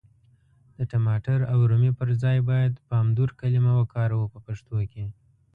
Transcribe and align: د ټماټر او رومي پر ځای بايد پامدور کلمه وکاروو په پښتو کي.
د 0.77 0.79
ټماټر 0.91 1.39
او 1.51 1.59
رومي 1.69 1.91
پر 1.99 2.09
ځای 2.21 2.37
بايد 2.49 2.73
پامدور 2.89 3.29
کلمه 3.39 3.71
وکاروو 3.77 4.31
په 4.33 4.39
پښتو 4.45 4.75
کي. 4.91 5.05